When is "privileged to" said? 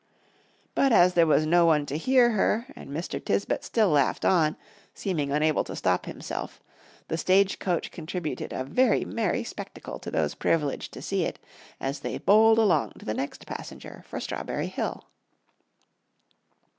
10.33-11.03